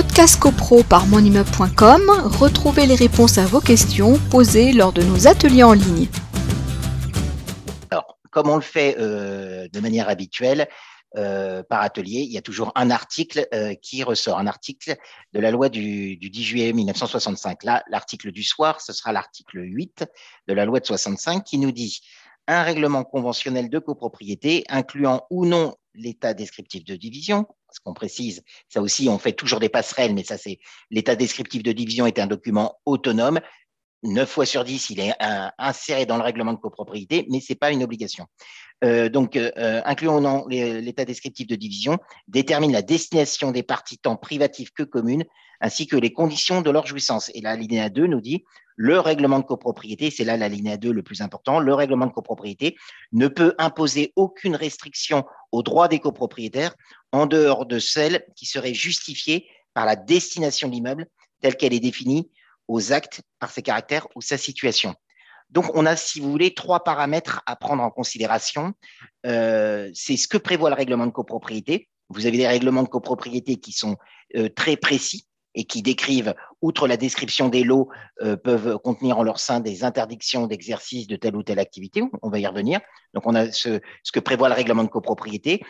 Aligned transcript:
Podcast 0.00 0.38
CoPro 0.38 0.84
par 0.84 1.08
monimmeuble.com, 1.08 2.02
retrouvez 2.38 2.86
les 2.86 2.94
réponses 2.94 3.36
à 3.36 3.46
vos 3.46 3.60
questions 3.60 4.16
posées 4.30 4.72
lors 4.72 4.92
de 4.92 5.02
nos 5.02 5.26
ateliers 5.26 5.64
en 5.64 5.72
ligne. 5.72 6.06
Alors, 7.90 8.16
comme 8.30 8.48
on 8.48 8.54
le 8.54 8.62
fait 8.62 8.94
euh, 9.00 9.66
de 9.66 9.80
manière 9.80 10.08
habituelle, 10.08 10.68
euh, 11.16 11.64
par 11.64 11.82
atelier, 11.82 12.20
il 12.20 12.30
y 12.30 12.38
a 12.38 12.42
toujours 12.42 12.70
un 12.76 12.92
article 12.92 13.48
euh, 13.52 13.74
qui 13.74 14.04
ressort, 14.04 14.38
un 14.38 14.46
article 14.46 14.94
de 15.32 15.40
la 15.40 15.50
loi 15.50 15.68
du, 15.68 16.16
10 16.16 16.44
juillet 16.44 16.72
1965. 16.72 17.64
Là, 17.64 17.82
l'article 17.90 18.30
du 18.30 18.44
soir, 18.44 18.80
ce 18.80 18.92
sera 18.92 19.12
l'article 19.12 19.64
8 19.64 20.04
de 20.46 20.54
la 20.54 20.64
loi 20.64 20.78
de 20.78 20.86
65 20.86 21.42
qui 21.42 21.58
nous 21.58 21.72
dit 21.72 22.02
un 22.46 22.62
règlement 22.62 23.02
conventionnel 23.02 23.68
de 23.68 23.80
copropriété 23.80 24.62
incluant 24.68 25.26
ou 25.28 25.44
non 25.44 25.74
l'état 25.94 26.34
descriptif 26.34 26.84
de 26.84 26.94
division, 26.94 27.48
qu'on 27.80 27.94
précise, 27.94 28.42
ça 28.68 28.80
aussi, 28.80 29.08
on 29.08 29.18
fait 29.18 29.32
toujours 29.32 29.60
des 29.60 29.68
passerelles, 29.68 30.14
mais 30.14 30.24
ça 30.24 30.38
c'est 30.38 30.58
l'état 30.90 31.16
descriptif 31.16 31.62
de 31.62 31.72
division 31.72 32.06
est 32.06 32.18
un 32.18 32.26
document 32.26 32.78
autonome 32.86 33.40
9 34.04 34.28
fois 34.28 34.46
sur 34.46 34.64
10, 34.64 34.90
il 34.90 35.00
est 35.00 35.12
inséré 35.58 36.06
dans 36.06 36.16
le 36.16 36.22
règlement 36.22 36.52
de 36.52 36.58
copropriété, 36.58 37.26
mais 37.30 37.40
ce 37.40 37.52
n'est 37.52 37.56
pas 37.56 37.72
une 37.72 37.82
obligation. 37.82 38.26
Euh, 38.84 39.08
donc, 39.08 39.36
euh, 39.36 39.82
incluons 39.84 40.20
non 40.20 40.46
l'état 40.46 41.04
descriptif 41.04 41.46
de 41.46 41.56
division, 41.56 41.98
détermine 42.28 42.72
la 42.72 42.82
destination 42.82 43.50
des 43.50 43.64
parties 43.64 43.98
tant 43.98 44.16
privatives 44.16 44.72
que 44.72 44.84
communes, 44.84 45.24
ainsi 45.60 45.88
que 45.88 45.96
les 45.96 46.12
conditions 46.12 46.62
de 46.62 46.70
leur 46.70 46.86
jouissance. 46.86 47.30
Et 47.34 47.40
la 47.40 47.56
linéa 47.56 47.88
2 47.88 48.06
nous 48.06 48.20
dit, 48.20 48.44
le 48.76 49.00
règlement 49.00 49.40
de 49.40 49.44
copropriété, 49.44 50.10
c'est 50.10 50.22
là 50.22 50.36
la 50.36 50.48
linéa 50.48 50.76
2 50.76 50.92
le 50.92 51.02
plus 51.02 51.20
important, 51.20 51.58
le 51.58 51.74
règlement 51.74 52.06
de 52.06 52.12
copropriété 52.12 52.76
ne 53.10 53.26
peut 53.26 53.54
imposer 53.58 54.12
aucune 54.14 54.54
restriction 54.54 55.24
aux 55.52 55.62
droits 55.62 55.88
des 55.88 55.98
copropriétaires 55.98 56.74
en 57.12 57.26
dehors 57.26 57.66
de 57.66 57.78
celle 57.78 58.24
qui 58.36 58.46
serait 58.46 58.74
justifiée 58.74 59.48
par 59.74 59.86
la 59.86 59.96
destination 59.96 60.68
de 60.68 60.72
l'immeuble 60.72 61.06
telle 61.40 61.56
qu'elle 61.56 61.74
est 61.74 61.80
définie 61.80 62.30
aux 62.66 62.92
actes 62.92 63.22
par 63.38 63.50
ses 63.50 63.62
caractères 63.62 64.06
ou 64.14 64.20
sa 64.20 64.36
situation. 64.36 64.94
Donc, 65.50 65.66
on 65.74 65.86
a, 65.86 65.96
si 65.96 66.20
vous 66.20 66.30
voulez, 66.30 66.52
trois 66.52 66.84
paramètres 66.84 67.42
à 67.46 67.56
prendre 67.56 67.82
en 67.82 67.90
considération. 67.90 68.74
Euh, 69.24 69.90
c'est 69.94 70.16
ce 70.16 70.28
que 70.28 70.36
prévoit 70.36 70.68
le 70.68 70.76
règlement 70.76 71.06
de 71.06 71.12
copropriété. 71.12 71.88
Vous 72.10 72.26
avez 72.26 72.36
des 72.36 72.46
règlements 72.46 72.82
de 72.82 72.88
copropriété 72.88 73.56
qui 73.56 73.72
sont 73.72 73.96
euh, 74.36 74.48
très 74.48 74.76
précis 74.76 75.27
et 75.58 75.64
qui 75.64 75.82
décrivent, 75.82 76.36
outre 76.62 76.86
la 76.86 76.96
description 76.96 77.48
des 77.48 77.64
lots, 77.64 77.88
euh, 78.22 78.36
peuvent 78.36 78.78
contenir 78.78 79.18
en 79.18 79.24
leur 79.24 79.40
sein 79.40 79.58
des 79.58 79.82
interdictions 79.82 80.46
d'exercice 80.46 81.08
de 81.08 81.16
telle 81.16 81.34
ou 81.34 81.42
telle 81.42 81.58
activité. 81.58 82.04
On 82.22 82.30
va 82.30 82.38
y 82.38 82.46
revenir. 82.46 82.78
Donc, 83.12 83.26
on 83.26 83.34
a 83.34 83.50
ce, 83.50 83.80
que 84.12 84.20
prévoit 84.20 84.48
le 84.48 84.54
règlement 84.54 84.84
de 84.84 84.88
copropriété. 84.88 85.60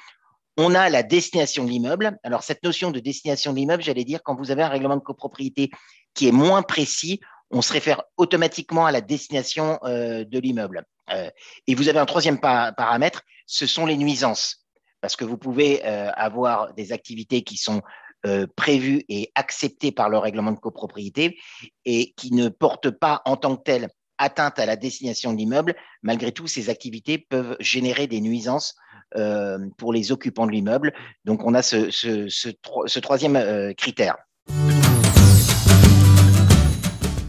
On 0.58 0.74
a 0.74 0.90
la 0.90 1.02
destination 1.02 1.64
de 1.64 1.70
l'immeuble. 1.70 2.18
Alors, 2.22 2.42
cette 2.42 2.62
notion 2.62 2.90
de 2.90 3.00
destination 3.00 3.52
de 3.52 3.56
l'immeuble, 3.56 3.82
j'allais 3.82 4.04
dire, 4.04 4.20
quand 4.22 4.36
vous 4.36 4.50
avez 4.50 4.62
un 4.62 4.68
règlement 4.68 4.96
de 4.96 5.00
copropriété 5.00 5.70
qui 6.12 6.28
est 6.28 6.32
moins 6.32 6.60
précis, 6.60 7.20
on 7.50 7.62
se 7.62 7.72
réfère 7.72 8.02
automatiquement 8.18 8.84
à 8.84 8.92
la 8.92 9.00
destination 9.00 9.78
euh, 9.84 10.22
de 10.26 10.38
l'immeuble. 10.38 10.84
Euh, 11.14 11.30
et 11.66 11.74
vous 11.74 11.88
avez 11.88 11.98
un 11.98 12.04
troisième 12.04 12.40
paramètre, 12.40 13.22
ce 13.46 13.66
sont 13.66 13.86
les 13.86 13.96
nuisances. 13.96 14.66
Parce 15.00 15.16
que 15.16 15.24
vous 15.24 15.38
pouvez 15.38 15.80
avoir 15.84 16.74
des 16.74 16.90
activités 16.90 17.42
qui 17.42 17.56
sont 17.56 17.82
prévues 18.56 19.04
et 19.08 19.30
acceptées 19.34 19.92
par 19.92 20.08
le 20.08 20.18
règlement 20.18 20.52
de 20.52 20.58
copropriété 20.58 21.38
et 21.84 22.12
qui 22.16 22.32
ne 22.32 22.48
portent 22.48 22.90
pas 22.90 23.22
en 23.24 23.36
tant 23.36 23.56
que 23.56 23.62
telles 23.62 23.88
atteinte 24.18 24.58
à 24.58 24.66
la 24.66 24.76
destination 24.76 25.32
de 25.32 25.38
l'immeuble. 25.38 25.76
Malgré 26.02 26.32
tout, 26.32 26.46
ces 26.46 26.70
activités 26.70 27.18
peuvent 27.18 27.56
générer 27.60 28.06
des 28.06 28.20
nuisances 28.20 28.74
pour 29.78 29.92
les 29.92 30.12
occupants 30.12 30.46
de 30.46 30.52
l'immeuble. 30.52 30.92
Donc, 31.24 31.44
on 31.44 31.54
a 31.54 31.62
ce, 31.62 31.90
ce 31.90 32.98
troisième 32.98 33.72
critère. 33.74 34.16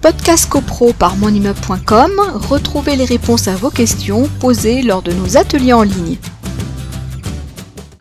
Podcast 0.01 0.49
CoPro 0.49 0.93
par 0.93 1.17
monimmeuble.com, 1.17 2.11
retrouvez 2.49 2.95
les 2.95 3.03
réponses 3.03 3.49
à 3.49 3.55
vos 3.55 3.69
questions 3.69 4.29
posées 4.39 4.81
lors 4.81 5.01
de 5.01 5.11
nos 5.11 5.35
ateliers 5.35 5.73
en 5.73 5.83
ligne. 5.83 6.17